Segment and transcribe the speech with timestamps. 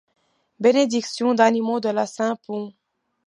[0.59, 2.73] Bénédiction d'animaux de La Saint Pons.